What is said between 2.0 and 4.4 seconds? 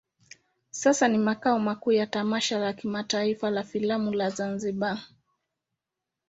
tamasha la kimataifa la filamu la